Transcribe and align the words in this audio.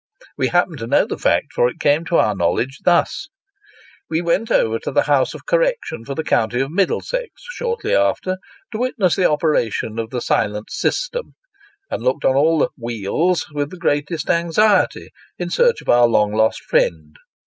Wa 0.35 0.47
happen 0.49 0.77
to 0.77 0.87
know 0.87 1.05
the 1.05 1.15
fact, 1.15 1.53
for 1.53 1.69
it 1.69 1.79
came 1.79 2.03
to 2.05 2.15
our 2.17 2.33
knowledge 2.33 2.79
thus: 2.85 3.29
We 4.09 4.19
went 4.19 4.49
over 4.49 4.79
the 4.83 5.03
House 5.03 5.35
of 5.35 5.45
Correction 5.45 6.05
for 6.05 6.15
the 6.15 6.23
county 6.23 6.59
of 6.61 6.71
Middlesex 6.71 7.29
shortly 7.51 7.93
after, 7.95 8.37
to 8.71 8.79
witness 8.79 9.15
the 9.15 9.29
operation 9.29 9.99
of 9.99 10.09
the 10.09 10.19
silent 10.19 10.71
system; 10.71 11.35
and 11.91 12.01
looked 12.01 12.25
on 12.25 12.35
all 12.35 12.57
the" 12.57 12.69
wheels" 12.83 13.45
with 13.53 13.69
the 13.69 13.77
greatest 13.77 14.27
anxiety, 14.27 15.09
in 15.37 15.51
search 15.51 15.81
of 15.81 15.87
our 15.89 16.07
long 16.07 16.33
lost 16.33 16.63
friend. 16.63 17.15